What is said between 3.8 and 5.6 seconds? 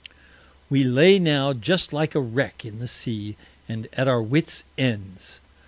at our Wits Ends.